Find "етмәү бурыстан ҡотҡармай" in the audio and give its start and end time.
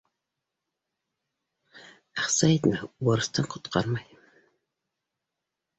2.53-4.21